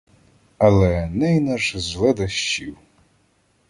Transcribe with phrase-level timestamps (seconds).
[0.57, 2.77] Але Еней наш зледащів